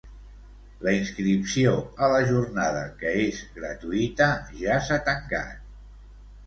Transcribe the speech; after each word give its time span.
La 0.85 0.93
inscripció 0.99 1.73
a 2.07 2.11
la 2.15 2.23
Jornada, 2.31 2.81
que 3.03 3.15
és 3.27 3.43
gratuïta, 3.59 4.33
ja 4.65 4.83
s'ha 4.89 5.03
tancat. 5.13 5.67